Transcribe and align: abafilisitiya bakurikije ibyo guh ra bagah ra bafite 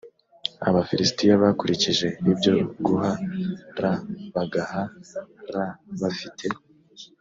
abafilisitiya 0.67 1.41
bakurikije 1.43 2.07
ibyo 2.31 2.53
guh 2.85 3.05
ra 3.81 3.93
bagah 4.33 4.73
ra 5.53 5.65
bafite 6.01 6.45